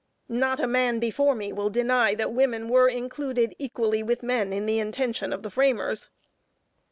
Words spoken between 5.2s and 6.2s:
of the framers.